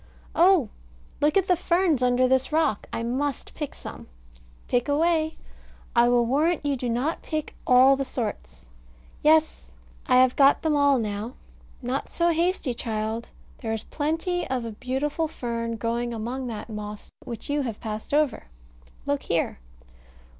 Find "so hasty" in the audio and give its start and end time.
12.09-12.73